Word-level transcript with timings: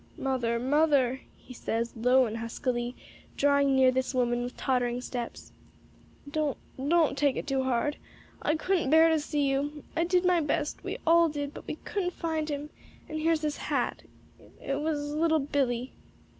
"Mother, 0.17 0.57
mother," 0.57 1.21
he 1.37 1.53
says, 1.53 1.93
low 1.95 2.25
and 2.25 2.37
huskily, 2.37 2.95
drawing 3.37 3.75
near 3.75 3.91
this 3.91 4.15
woman 4.15 4.41
with 4.41 4.57
tottering 4.57 4.99
steps, 4.99 5.51
"don't 6.27 6.57
don't 6.75 7.15
take 7.15 7.35
it 7.35 7.45
too 7.45 7.61
hard. 7.65 7.97
I 8.41 8.53
I 8.53 8.55
couldn't 8.55 8.89
bear 8.89 9.09
to 9.09 9.19
see 9.19 9.47
you. 9.47 9.83
I 9.95 10.03
did 10.03 10.25
my 10.25 10.41
best; 10.41 10.83
we 10.83 10.97
all 11.05 11.29
did; 11.29 11.53
but 11.53 11.67
we 11.67 11.75
couldn't 11.85 12.13
find 12.13 12.49
him; 12.49 12.71
and 13.07 13.19
here's 13.19 13.43
his 13.43 13.57
hat. 13.57 14.01
It 14.39 14.53
it 14.71 14.81
was 14.81 15.13
little 15.13 15.37
Billy." 15.37 15.93